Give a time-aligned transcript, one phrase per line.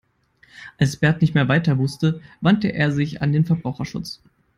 [0.79, 4.19] Als Bert nicht mehr weiter wusste, wandte er sich an den Verbraucherschutz.